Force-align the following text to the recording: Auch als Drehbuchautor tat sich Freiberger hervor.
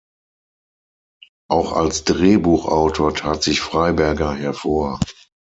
Auch 1.47 1.73
als 1.73 2.03
Drehbuchautor 2.05 3.13
tat 3.13 3.43
sich 3.43 3.61
Freiberger 3.61 4.33
hervor. 4.33 4.99